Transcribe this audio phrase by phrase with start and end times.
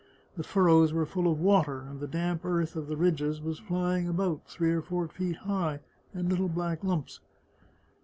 [0.35, 4.07] The furrows were full of water, and the damp earth of the ridges was flying
[4.09, 5.79] about, three or four feet high,
[6.11, 7.19] in little black lumps.